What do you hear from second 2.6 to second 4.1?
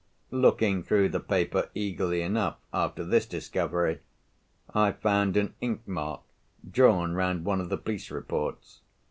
after this discovery,